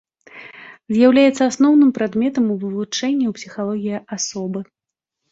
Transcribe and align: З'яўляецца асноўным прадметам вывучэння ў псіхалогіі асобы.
З'яўляецца 0.93 1.41
асноўным 1.51 1.91
прадметам 1.97 2.47
вывучэння 2.61 3.25
ў 3.27 3.33
псіхалогіі 3.41 4.01
асобы. 4.17 4.59